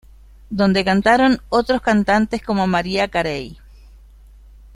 [0.49, 3.59] Donde cantaron otros cantantes como Mariah Carey.